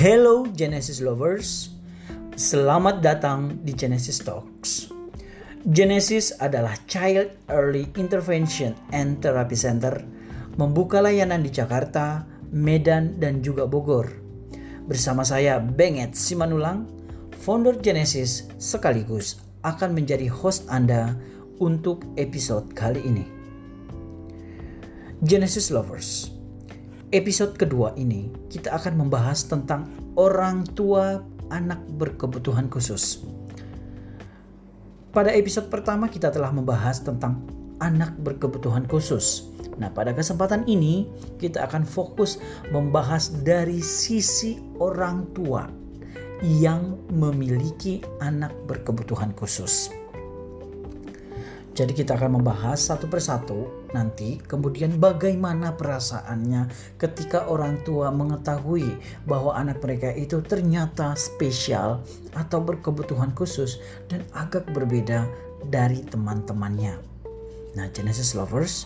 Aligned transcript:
Hello 0.00 0.48
Genesis 0.48 1.04
lovers, 1.04 1.76
selamat 2.32 3.04
datang 3.04 3.60
di 3.60 3.76
Genesis 3.76 4.16
Talks. 4.24 4.88
Genesis 5.60 6.32
adalah 6.40 6.72
Child 6.88 7.44
Early 7.52 7.84
Intervention 8.00 8.72
and 8.96 9.20
Therapy 9.20 9.60
Center, 9.60 9.92
membuka 10.56 11.04
layanan 11.04 11.44
di 11.44 11.52
Jakarta, 11.52 12.24
Medan, 12.48 13.20
dan 13.20 13.44
juga 13.44 13.68
Bogor. 13.68 14.08
Bersama 14.88 15.20
saya 15.20 15.60
Benget 15.60 16.16
Simanulang, 16.16 16.88
founder 17.36 17.76
Genesis 17.76 18.48
sekaligus 18.56 19.44
akan 19.68 19.92
menjadi 19.92 20.32
host 20.32 20.64
Anda 20.72 21.12
untuk 21.60 22.08
episode 22.16 22.72
kali 22.72 23.04
ini. 23.04 23.28
Genesis 25.20 25.68
Lovers, 25.68 26.39
episode 27.10 27.58
kedua 27.58 27.90
ini 27.98 28.30
kita 28.46 28.70
akan 28.70 29.06
membahas 29.06 29.42
tentang 29.46 29.90
orang 30.14 30.62
tua 30.78 31.22
anak 31.50 31.82
berkebutuhan 31.98 32.70
khusus. 32.70 33.26
Pada 35.10 35.34
episode 35.34 35.66
pertama 35.66 36.06
kita 36.06 36.30
telah 36.30 36.54
membahas 36.54 37.02
tentang 37.02 37.42
anak 37.82 38.14
berkebutuhan 38.22 38.86
khusus. 38.86 39.50
Nah, 39.82 39.90
pada 39.90 40.14
kesempatan 40.14 40.62
ini 40.70 41.10
kita 41.42 41.66
akan 41.66 41.82
fokus 41.82 42.38
membahas 42.70 43.34
dari 43.42 43.82
sisi 43.82 44.62
orang 44.78 45.26
tua 45.34 45.66
yang 46.46 46.94
memiliki 47.10 47.98
anak 48.22 48.54
berkebutuhan 48.70 49.34
khusus. 49.34 49.90
Jadi 51.80 51.96
kita 51.96 52.12
akan 52.12 52.44
membahas 52.44 52.76
satu 52.76 53.08
persatu 53.08 53.88
nanti 53.96 54.36
kemudian 54.36 55.00
bagaimana 55.00 55.80
perasaannya 55.80 56.68
ketika 57.00 57.48
orang 57.48 57.80
tua 57.88 58.12
mengetahui 58.12 59.00
bahwa 59.24 59.56
anak 59.56 59.80
mereka 59.80 60.12
itu 60.12 60.44
ternyata 60.44 61.16
spesial 61.16 62.04
atau 62.36 62.60
berkebutuhan 62.60 63.32
khusus 63.32 63.80
dan 64.12 64.20
agak 64.36 64.68
berbeda 64.76 65.24
dari 65.72 66.04
teman-temannya. 66.04 67.00
Nah, 67.80 67.88
Genesis 67.96 68.36
Lovers, 68.36 68.84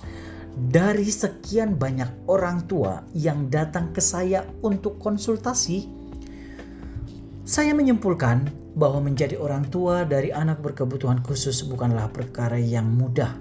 dari 0.54 1.10
sekian 1.10 1.74
banyak 1.74 2.30
orang 2.30 2.62
tua 2.70 3.02
yang 3.10 3.50
datang 3.50 3.90
ke 3.90 3.98
saya 3.98 4.46
untuk 4.62 5.02
konsultasi, 5.02 6.03
saya 7.44 7.76
menyimpulkan 7.76 8.48
bahwa 8.72 9.04
menjadi 9.04 9.36
orang 9.36 9.68
tua 9.68 10.08
dari 10.08 10.32
anak 10.32 10.64
berkebutuhan 10.64 11.20
khusus 11.20 11.60
bukanlah 11.68 12.08
perkara 12.08 12.56
yang 12.56 12.88
mudah. 12.88 13.36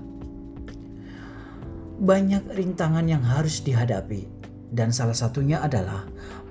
Banyak 2.04 2.52
rintangan 2.52 3.08
yang 3.08 3.24
harus 3.24 3.64
dihadapi, 3.64 4.28
dan 4.76 4.92
salah 4.92 5.16
satunya 5.16 5.64
adalah 5.64 6.04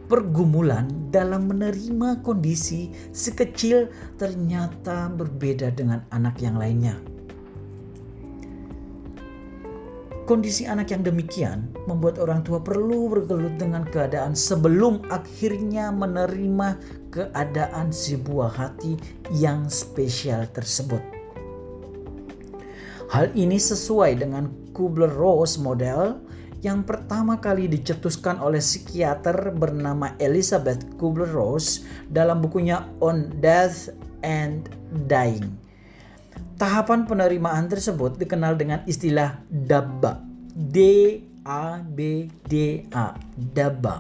pergumulan 0.09 1.13
dalam 1.13 1.53
menerima 1.53 2.25
kondisi 2.25 2.89
sekecil 3.13 3.93
ternyata 4.17 5.13
berbeda 5.13 5.77
dengan 5.77 6.09
anak 6.09 6.41
yang 6.41 6.57
lainnya. 6.57 7.12
Kondisi 10.33 10.65
anak 10.65 10.89
yang 10.89 11.05
demikian 11.05 11.69
membuat 11.85 12.17
orang 12.17 12.41
tua 12.41 12.57
perlu 12.57 13.05
bergelut 13.13 13.53
dengan 13.61 13.85
keadaan 13.85 14.33
sebelum 14.33 15.05
akhirnya 15.13 15.93
menerima 15.93 16.81
keadaan 17.13 17.93
sebuah 17.93 18.49
hati 18.57 18.97
yang 19.37 19.69
spesial 19.69 20.49
tersebut. 20.49 21.05
Hal 23.13 23.29
ini 23.37 23.61
sesuai 23.61 24.25
dengan 24.25 24.49
Kubler-Ross 24.73 25.61
model 25.61 26.25
yang 26.65 26.81
pertama 26.81 27.37
kali 27.37 27.69
dicetuskan 27.69 28.41
oleh 28.41 28.65
psikiater 28.65 29.53
bernama 29.53 30.17
Elizabeth 30.17 30.97
Kubler-Ross 30.97 31.85
dalam 32.09 32.41
bukunya 32.41 32.89
On 33.05 33.29
Death 33.37 33.93
and 34.25 34.73
Dying. 35.13 35.61
Tahapan 36.57 37.05
penerimaan 37.05 37.69
tersebut 37.69 38.17
dikenal 38.17 38.57
dengan 38.57 38.81
istilah 38.89 39.45
DABA. 39.53 40.32
D 40.53 40.77
A 41.49 41.81
B 41.81 42.29
D 42.45 42.85
A. 42.93 43.17
DABA. 43.35 43.97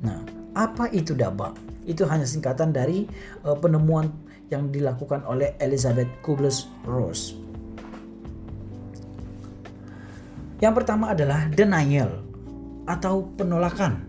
Nah, 0.00 0.20
apa 0.56 0.88
itu 0.96 1.12
DABA? 1.12 1.52
Itu 1.84 2.08
hanya 2.08 2.24
singkatan 2.24 2.72
dari 2.72 3.04
uh, 3.44 3.56
penemuan 3.56 4.08
yang 4.48 4.72
dilakukan 4.72 5.22
oleh 5.28 5.54
Elizabeth 5.60 6.08
Kubler-Ross. 6.24 7.36
Yang 10.60 10.74
pertama 10.82 11.12
adalah 11.16 11.48
denial 11.52 12.20
atau 12.84 13.28
penolakan. 13.38 14.04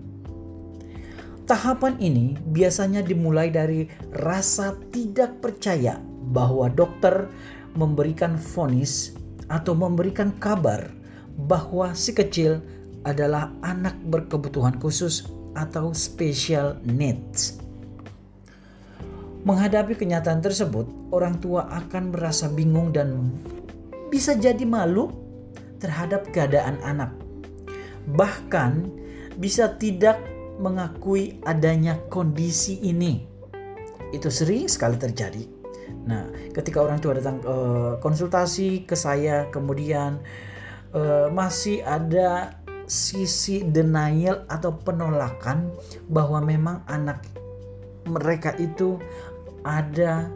Tahapan 1.48 2.00
ini 2.00 2.40
biasanya 2.40 3.04
dimulai 3.04 3.52
dari 3.52 3.88
rasa 4.16 4.76
tidak 4.92 5.44
percaya 5.44 6.00
bahwa 6.32 6.72
dokter 6.72 7.28
memberikan 7.76 8.36
vonis 8.40 9.16
atau 9.52 9.76
memberikan 9.76 10.32
kabar 10.40 11.01
bahwa 11.36 11.94
si 11.96 12.16
kecil 12.16 12.62
adalah 13.08 13.50
anak 13.66 13.98
berkebutuhan 14.08 14.78
khusus 14.78 15.28
atau 15.58 15.92
special 15.92 16.80
needs. 16.86 17.60
Menghadapi 19.42 19.98
kenyataan 19.98 20.40
tersebut, 20.40 20.86
orang 21.10 21.42
tua 21.42 21.66
akan 21.66 22.14
merasa 22.14 22.46
bingung 22.46 22.94
dan 22.94 23.34
bisa 24.14 24.38
jadi 24.38 24.62
malu 24.64 25.10
terhadap 25.82 26.30
keadaan 26.30 26.78
anak. 26.86 27.10
Bahkan 28.06 28.86
bisa 29.42 29.74
tidak 29.82 30.22
mengakui 30.62 31.42
adanya 31.42 31.98
kondisi 32.14 32.78
ini. 32.86 33.26
Itu 34.14 34.30
sering 34.30 34.70
sekali 34.70 35.02
terjadi 35.02 35.62
Nah, 36.06 36.34
ketika 36.56 36.82
orang 36.82 36.98
tua 36.98 37.18
datang 37.18 37.42
uh, 37.46 38.02
konsultasi 38.02 38.90
ke 38.90 38.98
saya, 38.98 39.50
kemudian 39.54 40.22
uh, 40.96 41.28
masih 41.32 41.84
ada 41.84 42.60
sisi 42.88 43.64
denial 43.64 44.44
atau 44.52 44.76
penolakan 44.76 45.72
bahwa 46.12 46.44
memang 46.44 46.84
anak 46.92 47.24
mereka 48.04 48.52
itu 48.60 49.00
ada 49.64 50.28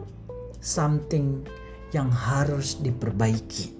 something 0.62 1.44
yang 1.92 2.08
harus 2.08 2.80
diperbaiki. 2.80 3.76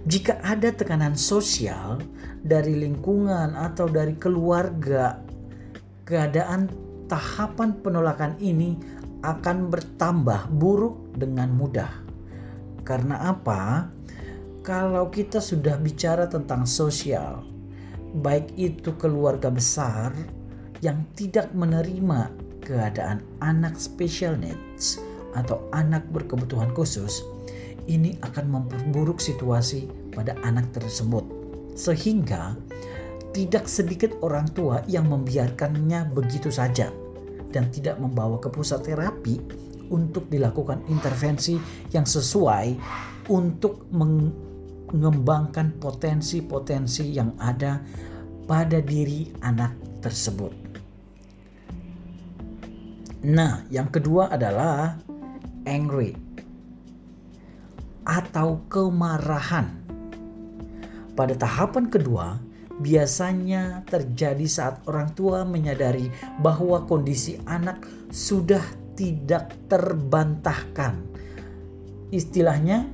Jika 0.00 0.40
ada 0.40 0.72
tekanan 0.72 1.12
sosial 1.12 2.00
dari 2.40 2.72
lingkungan 2.72 3.52
atau 3.52 3.84
dari 3.84 4.16
keluarga, 4.16 5.20
keadaan 6.08 6.72
tahapan 7.04 7.76
penolakan 7.84 8.32
ini 8.40 8.80
akan 9.20 9.68
bertambah 9.68 10.48
buruk 10.48 11.12
dengan 11.20 11.52
mudah. 11.52 12.09
Karena 12.90 13.22
apa? 13.30 13.86
Kalau 14.66 15.14
kita 15.14 15.38
sudah 15.38 15.78
bicara 15.78 16.26
tentang 16.26 16.66
sosial, 16.66 17.46
baik 18.18 18.50
itu 18.58 18.98
keluarga 18.98 19.46
besar 19.46 20.10
yang 20.82 21.06
tidak 21.14 21.54
menerima 21.54 22.34
keadaan 22.66 23.22
anak 23.38 23.78
special 23.78 24.34
needs 24.34 24.98
atau 25.38 25.70
anak 25.70 26.02
berkebutuhan 26.10 26.74
khusus, 26.74 27.22
ini 27.86 28.18
akan 28.26 28.58
memperburuk 28.58 29.22
situasi 29.22 29.86
pada 30.10 30.34
anak 30.42 30.74
tersebut. 30.74 31.22
Sehingga 31.78 32.58
tidak 33.30 33.70
sedikit 33.70 34.18
orang 34.18 34.50
tua 34.50 34.82
yang 34.90 35.06
membiarkannya 35.06 36.10
begitu 36.10 36.50
saja 36.50 36.90
dan 37.54 37.70
tidak 37.70 38.02
membawa 38.02 38.42
ke 38.42 38.50
pusat 38.50 38.82
terapi 38.82 39.38
untuk 39.90 40.30
dilakukan 40.30 40.86
intervensi 40.88 41.58
yang 41.90 42.06
sesuai 42.06 42.66
untuk 43.30 43.86
mengembangkan 43.90 45.76
potensi-potensi 45.78 47.14
yang 47.14 47.34
ada 47.38 47.82
pada 48.46 48.82
diri 48.82 49.30
anak 49.42 50.02
tersebut. 50.02 50.54
Nah, 53.20 53.68
yang 53.68 53.92
kedua 53.92 54.32
adalah 54.32 54.96
angry 55.68 56.16
atau 58.02 58.64
kemarahan. 58.72 59.76
Pada 61.12 61.36
tahapan 61.36 61.92
kedua, 61.92 62.40
biasanya 62.80 63.84
terjadi 63.84 64.46
saat 64.48 64.80
orang 64.88 65.12
tua 65.12 65.44
menyadari 65.44 66.08
bahwa 66.40 66.88
kondisi 66.88 67.36
anak 67.44 67.84
sudah 68.08 68.64
tidak 69.00 69.56
terbantahkan. 69.72 71.00
Istilahnya, 72.12 72.84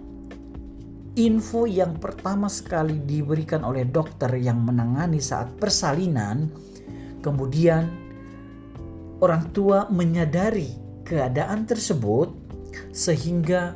info 1.18 1.66
yang 1.66 1.98
pertama 1.98 2.46
sekali 2.46 3.02
diberikan 3.02 3.66
oleh 3.66 3.82
dokter 3.82 4.30
yang 4.38 4.62
menangani 4.62 5.18
saat 5.18 5.58
persalinan, 5.58 6.46
kemudian 7.26 7.90
orang 9.18 9.50
tua 9.50 9.90
menyadari 9.90 10.70
keadaan 11.02 11.66
tersebut, 11.66 12.30
sehingga 12.94 13.74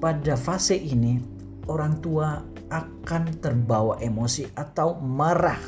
pada 0.00 0.40
fase 0.40 0.80
ini 0.80 1.20
orang 1.68 2.00
tua 2.00 2.40
akan 2.72 3.36
terbawa 3.44 4.00
emosi 4.00 4.48
atau 4.56 4.96
marah. 4.96 5.60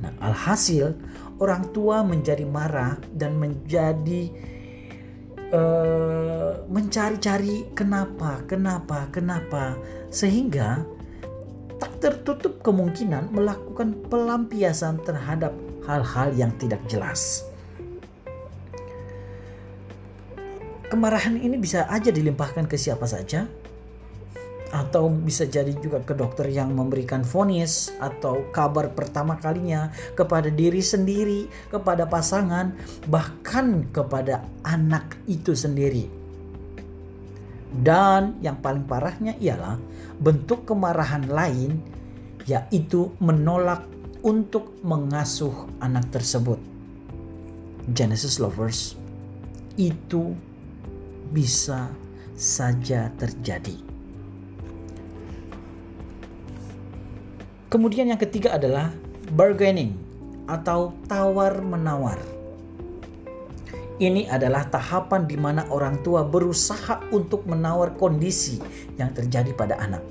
Nah, 0.00 0.16
alhasil 0.24 0.96
orang 1.40 1.72
tua 1.72 2.04
menjadi 2.04 2.44
marah 2.44 3.00
dan 3.16 3.40
menjadi 3.40 4.28
uh, 5.50 6.62
mencari-cari 6.68 7.72
kenapa, 7.72 8.44
kenapa, 8.44 9.08
kenapa, 9.08 9.74
sehingga 10.12 10.84
tak 11.80 11.96
tertutup 11.98 12.60
kemungkinan 12.60 13.32
melakukan 13.32 13.96
pelampiasan 14.12 15.00
terhadap 15.00 15.56
hal-hal 15.88 16.28
yang 16.36 16.52
tidak 16.60 16.84
jelas. 16.86 17.48
Kemarahan 20.92 21.38
ini 21.40 21.56
bisa 21.56 21.86
aja 21.88 22.10
dilimpahkan 22.10 22.66
ke 22.68 22.76
siapa 22.76 23.06
saja, 23.06 23.46
atau 24.70 25.10
bisa 25.10 25.46
jadi 25.50 25.74
juga 25.82 25.98
ke 26.02 26.14
dokter 26.14 26.46
yang 26.46 26.70
memberikan 26.70 27.26
vonis 27.26 27.90
atau 27.98 28.46
kabar 28.54 28.94
pertama 28.94 29.34
kalinya 29.38 29.90
kepada 30.14 30.46
diri 30.46 30.78
sendiri, 30.78 31.50
kepada 31.70 32.06
pasangan, 32.06 32.70
bahkan 33.10 33.86
kepada 33.90 34.46
anak 34.62 35.18
itu 35.26 35.54
sendiri. 35.58 36.06
Dan 37.70 38.38
yang 38.42 38.58
paling 38.58 38.86
parahnya 38.86 39.34
ialah 39.38 39.78
bentuk 40.18 40.66
kemarahan 40.66 41.26
lain 41.30 41.78
yaitu 42.46 43.14
menolak 43.22 43.86
untuk 44.26 44.74
mengasuh 44.82 45.70
anak 45.78 46.10
tersebut. 46.10 46.58
Genesis 47.90 48.38
lovers 48.42 48.94
itu 49.78 50.34
bisa 51.30 51.88
saja 52.34 53.08
terjadi. 53.16 53.89
Kemudian 57.70 58.10
yang 58.10 58.18
ketiga 58.18 58.58
adalah 58.58 58.90
bargaining 59.30 59.94
atau 60.50 60.90
tawar-menawar. 61.06 62.18
Ini 64.00 64.26
adalah 64.26 64.66
tahapan 64.66 65.28
di 65.28 65.36
mana 65.38 65.68
orang 65.70 66.02
tua 66.02 66.26
berusaha 66.26 66.98
untuk 67.14 67.46
menawar 67.46 67.94
kondisi 67.94 68.58
yang 68.98 69.14
terjadi 69.14 69.54
pada 69.54 69.78
anak. 69.78 70.02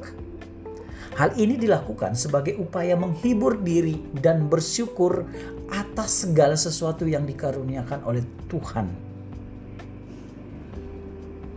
Hal 1.19 1.35
ini 1.35 1.59
dilakukan 1.59 2.15
sebagai 2.15 2.55
upaya 2.55 2.95
menghibur 2.95 3.59
diri 3.59 3.99
dan 4.15 4.47
bersyukur 4.47 5.27
atas 5.67 6.23
segala 6.23 6.55
sesuatu 6.55 7.03
yang 7.03 7.27
dikaruniakan 7.27 8.07
oleh 8.07 8.23
Tuhan 8.47 9.09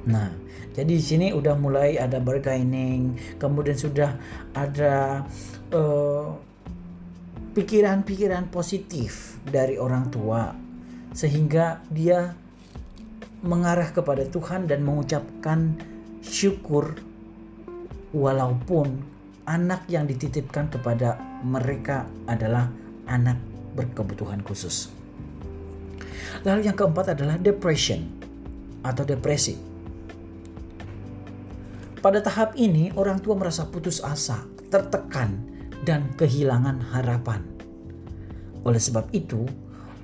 Nah, 0.03 0.35
jadi 0.75 0.99
di 0.99 1.05
sini 1.05 1.27
udah 1.31 1.55
mulai 1.55 1.95
ada 1.95 2.19
bargaining, 2.19 3.15
kemudian 3.39 3.79
sudah 3.79 4.19
ada 4.51 5.23
eh, 5.73 6.29
pikiran-pikiran 7.53 8.49
positif 8.49 9.37
dari 9.45 9.77
orang 9.77 10.09
tua 10.09 10.53
sehingga 11.13 11.85
dia 11.93 12.33
mengarah 13.45 13.91
kepada 13.91 14.25
Tuhan 14.25 14.71
dan 14.71 14.87
mengucapkan 14.87 15.77
syukur 16.23 16.97
walaupun 18.15 19.03
anak 19.45 19.85
yang 19.91 20.07
dititipkan 20.07 20.71
kepada 20.71 21.19
mereka 21.43 22.07
adalah 22.31 22.71
anak 23.11 23.37
berkebutuhan 23.75 24.41
khusus. 24.47 24.89
Lalu 26.47 26.71
yang 26.71 26.77
keempat 26.79 27.19
adalah 27.19 27.37
depression 27.37 28.07
atau 28.87 29.03
depresi. 29.03 29.59
Pada 32.03 32.19
tahap 32.19 32.59
ini, 32.59 32.91
orang 32.99 33.23
tua 33.23 33.39
merasa 33.39 33.71
putus 33.71 34.03
asa, 34.03 34.43
tertekan, 34.71 35.52
dan 35.83 36.11
kehilangan 36.15 36.79
harapan. 36.95 37.43
Oleh 38.63 38.79
sebab 38.79 39.11
itu, 39.11 39.47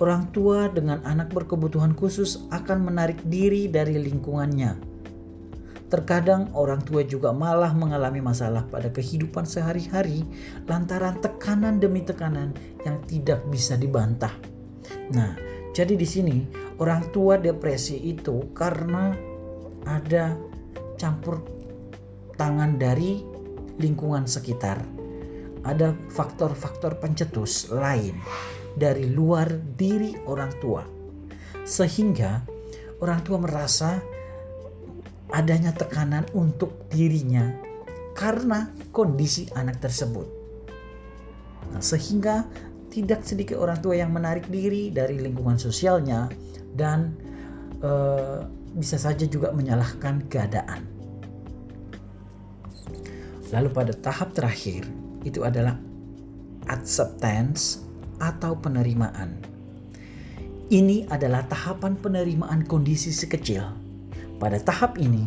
orang 0.03 0.31
tua 0.35 0.67
dengan 0.71 1.03
anak 1.07 1.31
berkebutuhan 1.31 1.95
khusus 1.95 2.47
akan 2.51 2.91
menarik 2.91 3.19
diri 3.27 3.71
dari 3.71 3.99
lingkungannya. 3.99 4.99
Terkadang 5.89 6.53
orang 6.53 6.85
tua 6.85 7.01
juga 7.01 7.33
malah 7.33 7.73
mengalami 7.73 8.21
masalah 8.21 8.69
pada 8.69 8.93
kehidupan 8.93 9.49
sehari-hari 9.49 10.21
lantaran 10.69 11.17
tekanan 11.25 11.81
demi 11.81 12.05
tekanan 12.05 12.53
yang 12.85 13.01
tidak 13.09 13.41
bisa 13.49 13.73
dibantah. 13.73 14.35
Nah, 15.17 15.33
jadi 15.73 15.97
di 15.97 16.05
sini 16.05 16.37
orang 16.77 17.09
tua 17.09 17.41
depresi 17.41 17.97
itu 18.05 18.53
karena 18.53 19.17
ada 19.89 20.37
campur 21.01 21.41
tangan 22.37 22.77
dari 22.77 23.25
lingkungan 23.81 24.29
sekitar. 24.29 24.85
Ada 25.67 25.95
faktor-faktor 26.11 26.99
pencetus 27.03 27.71
lain 27.73 28.19
dari 28.79 29.11
luar 29.11 29.51
diri 29.75 30.15
orang 30.31 30.53
tua, 30.63 30.87
sehingga 31.67 32.43
orang 33.03 33.21
tua 33.27 33.39
merasa 33.43 33.99
adanya 35.29 35.75
tekanan 35.77 36.25
untuk 36.33 36.89
dirinya 36.89 37.53
karena 38.17 38.71
kondisi 38.91 39.47
anak 39.55 39.79
tersebut. 39.83 40.27
Nah, 41.69 41.83
sehingga 41.85 42.49
tidak 42.89 43.23
sedikit 43.23 43.61
orang 43.61 43.79
tua 43.79 43.95
yang 44.01 44.11
menarik 44.11 44.49
diri 44.49 44.89
dari 44.89 45.21
lingkungan 45.21 45.61
sosialnya 45.61 46.33
dan 46.73 47.15
e, 47.79 47.91
bisa 48.75 48.97
saja 48.97 49.29
juga 49.29 49.53
menyalahkan 49.53 50.27
keadaan. 50.27 50.83
Lalu 53.53 53.69
pada 53.73 53.93
tahap 53.97 54.33
terakhir 54.33 54.89
itu 55.27 55.43
adalah 55.43 55.75
acceptance 56.69 57.83
atau 58.19 58.59
penerimaan. 58.59 59.39
Ini 60.69 61.09
adalah 61.09 61.49
tahapan 61.49 61.97
penerimaan 61.97 62.69
kondisi 62.69 63.09
sekecil. 63.09 63.65
Pada 64.37 64.61
tahap 64.61 65.01
ini, 65.01 65.25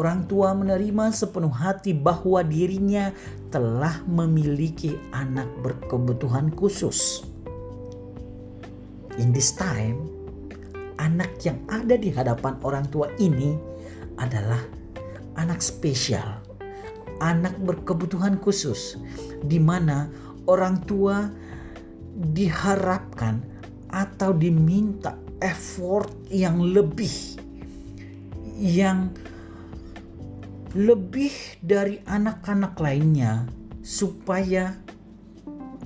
orang 0.00 0.24
tua 0.24 0.56
menerima 0.56 1.12
sepenuh 1.12 1.52
hati 1.52 1.92
bahwa 1.92 2.40
dirinya 2.40 3.12
telah 3.52 4.00
memiliki 4.08 4.96
anak 5.12 5.46
berkebutuhan 5.60 6.48
khusus. 6.56 7.22
In 9.20 9.34
this 9.34 9.52
time, 9.52 10.08
anak 10.96 11.36
yang 11.44 11.60
ada 11.68 11.94
di 11.98 12.08
hadapan 12.08 12.56
orang 12.64 12.88
tua 12.88 13.12
ini 13.20 13.54
adalah 14.16 14.62
anak 15.36 15.60
spesial 15.60 16.48
anak 17.18 17.54
berkebutuhan 17.62 18.38
khusus 18.38 18.98
di 19.44 19.58
mana 19.60 20.08
orang 20.48 20.82
tua 20.86 21.28
diharapkan 22.18 23.42
atau 23.88 24.34
diminta 24.34 25.14
effort 25.38 26.10
yang 26.28 26.60
lebih 26.60 27.38
yang 28.58 29.14
lebih 30.74 31.32
dari 31.62 32.02
anak-anak 32.04 32.76
lainnya 32.76 33.46
supaya 33.80 34.76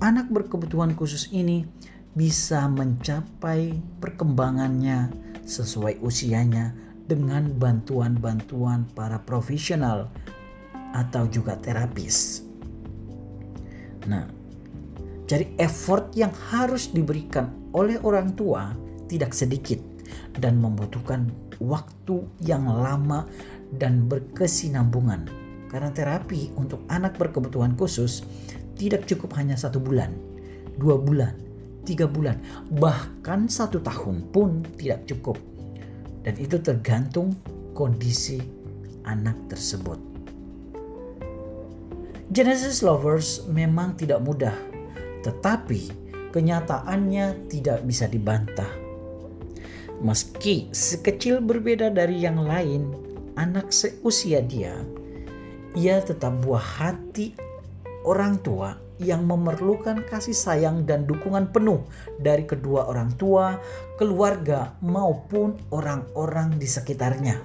anak 0.02 0.26
berkebutuhan 0.32 0.96
khusus 0.98 1.30
ini 1.30 1.68
bisa 2.12 2.66
mencapai 2.66 3.78
perkembangannya 4.02 5.12
sesuai 5.46 6.02
usianya 6.02 6.74
dengan 7.06 7.52
bantuan-bantuan 7.56 8.88
para 8.96 9.22
profesional 9.22 10.10
atau 10.92 11.24
juga 11.28 11.56
terapis. 11.60 12.44
Nah, 14.06 14.26
jadi 15.30 15.48
effort 15.62 16.12
yang 16.18 16.34
harus 16.52 16.90
diberikan 16.90 17.48
oleh 17.72 17.96
orang 18.02 18.34
tua 18.36 18.74
tidak 19.08 19.32
sedikit 19.32 19.80
dan 20.36 20.60
membutuhkan 20.60 21.30
waktu 21.62 22.26
yang 22.42 22.66
lama 22.68 23.24
dan 23.76 24.08
berkesinambungan. 24.10 25.28
Karena 25.72 25.88
terapi 25.88 26.52
untuk 26.60 26.84
anak 26.92 27.16
berkebutuhan 27.16 27.72
khusus 27.80 28.26
tidak 28.76 29.08
cukup 29.08 29.32
hanya 29.40 29.56
satu 29.56 29.80
bulan, 29.80 30.12
dua 30.76 31.00
bulan, 31.00 31.32
tiga 31.88 32.04
bulan, 32.04 32.36
bahkan 32.76 33.48
satu 33.48 33.80
tahun 33.80 34.28
pun 34.34 34.60
tidak 34.76 35.08
cukup. 35.08 35.40
Dan 36.22 36.36
itu 36.36 36.60
tergantung 36.60 37.34
kondisi 37.72 38.38
anak 39.08 39.34
tersebut. 39.48 40.11
Genesis 42.32 42.80
Lovers 42.80 43.44
memang 43.44 43.92
tidak 43.92 44.24
mudah, 44.24 44.56
tetapi 45.20 45.92
kenyataannya 46.32 47.44
tidak 47.52 47.84
bisa 47.84 48.08
dibantah. 48.08 48.72
Meski 50.00 50.72
sekecil 50.72 51.44
berbeda 51.44 51.92
dari 51.92 52.24
yang 52.24 52.40
lain, 52.40 52.88
anak 53.36 53.68
seusia 53.68 54.40
dia, 54.40 54.80
ia 55.76 56.00
tetap 56.00 56.40
buah 56.40 56.64
hati 56.80 57.36
orang 58.08 58.40
tua 58.40 58.80
yang 58.96 59.28
memerlukan 59.28 60.00
kasih 60.08 60.32
sayang 60.32 60.88
dan 60.88 61.04
dukungan 61.04 61.52
penuh 61.52 61.84
dari 62.16 62.48
kedua 62.48 62.88
orang 62.88 63.12
tua, 63.20 63.60
keluarga, 64.00 64.72
maupun 64.80 65.60
orang-orang 65.68 66.56
di 66.56 66.64
sekitarnya. 66.64 67.44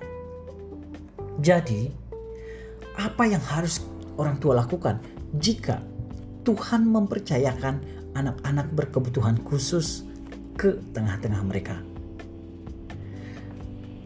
Jadi, 1.43 1.91
apa 2.95 3.27
yang 3.27 3.43
harus 3.43 3.96
orang 4.17 4.37
tua 4.41 4.57
lakukan 4.59 4.99
jika 5.37 5.81
Tuhan 6.43 6.87
mempercayakan 6.87 7.83
anak-anak 8.17 8.67
berkebutuhan 8.73 9.37
khusus 9.45 10.07
ke 10.57 10.79
tengah-tengah 10.95 11.41
mereka. 11.45 11.77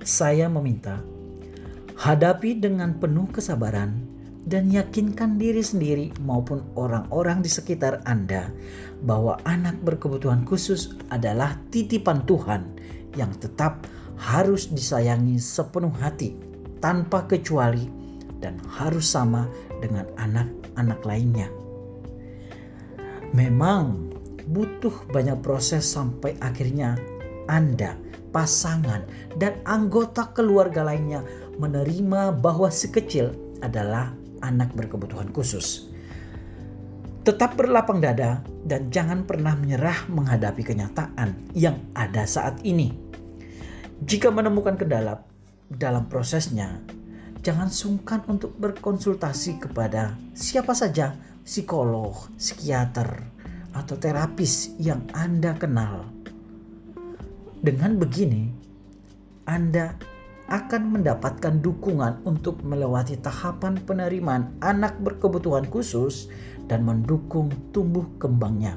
Saya 0.02 0.50
meminta, 0.50 1.00
hadapi 1.96 2.58
dengan 2.58 2.98
penuh 2.98 3.30
kesabaran 3.30 4.12
dan 4.50 4.74
yakinkan 4.74 5.38
diri 5.38 5.62
sendiri 5.62 6.10
maupun 6.26 6.66
orang-orang 6.74 7.46
di 7.46 7.50
sekitar 7.54 8.02
Anda 8.10 8.50
bahwa 9.06 9.38
anak 9.46 9.78
berkebutuhan 9.86 10.42
khusus 10.50 10.98
adalah 11.14 11.62
titipan 11.70 12.26
Tuhan 12.26 12.66
yang 13.14 13.30
tetap 13.38 13.86
harus 14.18 14.74
disayangi 14.74 15.38
sepenuh 15.38 15.94
hati 16.02 16.34
tanpa 16.82 17.30
kecuali 17.30 17.86
dan 18.42 18.58
harus 18.66 19.06
sama 19.06 19.46
dengan 19.82 20.06
anak-anak 20.16 21.02
lainnya. 21.04 21.50
Memang 23.34 24.14
butuh 24.48 25.08
banyak 25.10 25.40
proses 25.42 25.88
sampai 25.88 26.38
akhirnya 26.40 27.00
Anda, 27.50 27.98
pasangan, 28.32 29.04
dan 29.36 29.60
anggota 29.66 30.30
keluarga 30.32 30.86
lainnya 30.86 31.26
menerima 31.58 32.38
bahwa 32.40 32.70
si 32.72 32.92
kecil 32.92 33.34
adalah 33.60 34.14
anak 34.42 34.74
berkebutuhan 34.74 35.30
khusus. 35.32 35.90
Tetap 37.22 37.54
berlapang 37.54 38.02
dada 38.02 38.42
dan 38.66 38.90
jangan 38.90 39.30
pernah 39.30 39.54
menyerah 39.54 40.10
menghadapi 40.10 40.66
kenyataan 40.66 41.54
yang 41.54 41.78
ada 41.94 42.26
saat 42.26 42.58
ini. 42.66 42.98
Jika 44.02 44.34
menemukan 44.34 44.74
kendala 44.74 45.22
dalam 45.70 46.10
prosesnya, 46.10 46.82
jangan 47.42 47.70
sungkan 47.74 48.22
untuk 48.30 48.54
berkonsultasi 48.62 49.58
kepada 49.58 50.14
siapa 50.38 50.78
saja, 50.78 51.18
psikolog, 51.42 52.30
psikiater, 52.38 53.26
atau 53.74 53.96
terapis 53.98 54.78
yang 54.78 55.02
Anda 55.12 55.58
kenal. 55.58 56.06
Dengan 57.62 57.98
begini, 57.98 58.50
Anda 59.50 59.98
akan 60.52 61.00
mendapatkan 61.00 61.64
dukungan 61.64 62.28
untuk 62.28 62.62
melewati 62.62 63.18
tahapan 63.18 63.80
penerimaan 63.82 64.52
anak 64.60 65.00
berkebutuhan 65.00 65.66
khusus 65.72 66.28
dan 66.68 66.84
mendukung 66.84 67.48
tumbuh 67.72 68.06
kembangnya. 68.20 68.76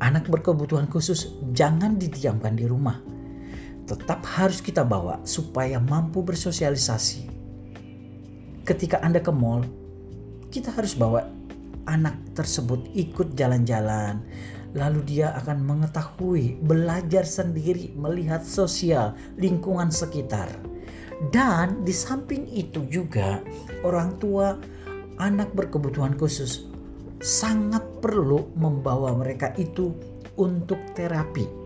Anak 0.00 0.30
berkebutuhan 0.32 0.88
khusus 0.88 1.36
jangan 1.52 2.00
didiamkan 2.00 2.56
di 2.56 2.64
rumah. 2.64 3.09
Tetap 3.90 4.22
harus 4.22 4.62
kita 4.62 4.86
bawa 4.86 5.18
supaya 5.26 5.82
mampu 5.82 6.22
bersosialisasi. 6.22 7.26
Ketika 8.62 9.02
Anda 9.02 9.18
ke 9.18 9.34
mall, 9.34 9.66
kita 10.54 10.70
harus 10.70 10.94
bawa 10.94 11.26
anak 11.90 12.14
tersebut 12.38 12.86
ikut 12.94 13.34
jalan-jalan, 13.34 14.22
lalu 14.78 15.02
dia 15.02 15.34
akan 15.42 15.66
mengetahui, 15.66 16.62
belajar 16.62 17.26
sendiri, 17.26 17.90
melihat 17.98 18.46
sosial 18.46 19.18
lingkungan 19.34 19.90
sekitar. 19.90 20.46
Dan 21.34 21.82
di 21.82 21.90
samping 21.90 22.46
itu 22.46 22.86
juga 22.86 23.42
orang 23.82 24.16
tua 24.22 24.54
anak 25.18 25.50
berkebutuhan 25.52 26.14
khusus 26.14 26.70
sangat 27.20 27.84
perlu 28.00 28.48
membawa 28.56 29.12
mereka 29.12 29.52
itu 29.60 29.92
untuk 30.40 30.80
terapi. 30.96 31.59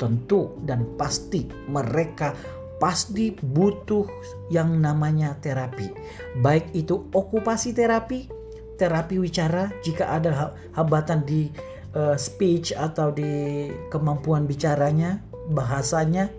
Tentu 0.00 0.56
dan 0.64 0.96
pasti 0.96 1.44
mereka 1.68 2.32
pasti 2.80 3.36
butuh 3.36 4.08
yang 4.48 4.80
namanya 4.80 5.36
terapi. 5.36 5.92
Baik 6.40 6.72
itu 6.72 7.12
okupasi 7.12 7.76
terapi, 7.76 8.24
terapi 8.80 9.20
wicara 9.20 9.68
jika 9.84 10.16
ada 10.16 10.56
hambatan 10.72 11.20
di 11.28 11.52
uh, 11.92 12.16
speech 12.16 12.72
atau 12.72 13.12
di 13.12 13.68
kemampuan 13.92 14.48
bicaranya, 14.48 15.20
bahasanya. 15.52 16.32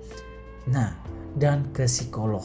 Nah, 0.74 0.98
dan 1.38 1.70
ke 1.70 1.86
psikolog. 1.86 2.44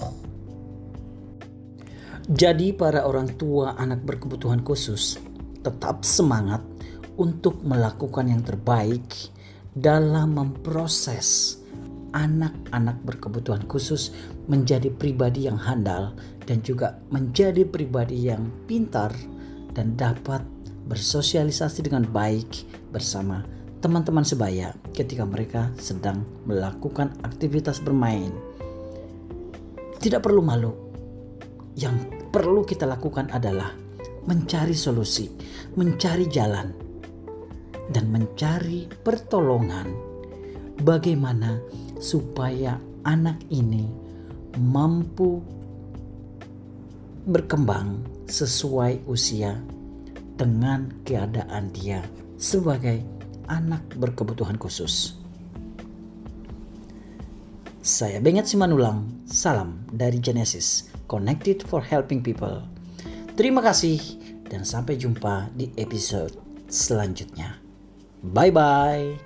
Jadi 2.27 2.75
para 2.75 3.07
orang 3.07 3.39
tua 3.39 3.79
anak 3.79 4.03
berkebutuhan 4.03 4.61
khusus 4.67 5.17
tetap 5.63 6.03
semangat 6.03 6.59
untuk 7.17 7.63
melakukan 7.63 8.27
yang 8.29 8.43
terbaik 8.43 9.31
dalam 9.77 10.33
memproses 10.33 11.61
anak-anak 12.17 12.97
berkebutuhan 13.05 13.69
khusus 13.69 14.09
menjadi 14.49 14.89
pribadi 14.89 15.45
yang 15.45 15.61
handal 15.61 16.17
dan 16.49 16.65
juga 16.65 16.97
menjadi 17.13 17.69
pribadi 17.69 18.33
yang 18.33 18.49
pintar 18.65 19.13
dan 19.77 19.93
dapat 20.01 20.41
bersosialisasi 20.89 21.85
dengan 21.85 22.09
baik 22.09 22.65
bersama 22.89 23.45
teman-teman 23.85 24.25
sebaya 24.25 24.73
ketika 24.97 25.29
mereka 25.29 25.69
sedang 25.77 26.25
melakukan 26.49 27.13
aktivitas 27.21 27.85
bermain. 27.85 28.33
Tidak 30.01 30.25
perlu 30.25 30.41
malu. 30.41 30.73
Yang 31.77 32.09
perlu 32.33 32.65
kita 32.65 32.89
lakukan 32.89 33.29
adalah 33.29 33.77
mencari 34.25 34.73
solusi, 34.73 35.29
mencari 35.77 36.25
jalan, 36.33 36.86
dan 37.91 38.11
mencari 38.11 38.91
pertolongan 39.05 39.91
bagaimana 40.83 41.59
supaya 42.03 42.77
anak 43.07 43.39
ini 43.49 43.87
mampu 44.59 45.41
berkembang 47.27 48.03
sesuai 48.27 49.07
usia 49.07 49.59
dengan 50.37 50.91
keadaan 51.03 51.71
dia 51.75 52.03
sebagai 52.37 53.03
anak 53.49 53.83
berkebutuhan 53.97 54.59
khusus. 54.61 55.17
Saya 57.87 58.19
Benget 58.19 58.51
Simanulang, 58.51 59.07
salam 59.31 59.87
dari 59.95 60.19
Genesis, 60.19 60.91
Connected 61.07 61.63
for 61.63 61.79
Helping 61.79 62.19
People. 62.19 62.67
Terima 63.39 63.63
kasih 63.63 64.03
dan 64.51 64.67
sampai 64.67 64.99
jumpa 64.99 65.55
di 65.55 65.71
episode 65.79 66.35
selanjutnya. 66.67 67.66
Bye 68.33 68.51
bye. 68.51 69.19